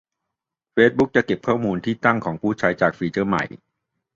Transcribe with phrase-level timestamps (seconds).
[0.73, 3.43] เฟซบุ๊กจะเก็บข้อมูลที่ตั้งของผู้ใช้ จากฟีเจอร์ใหม่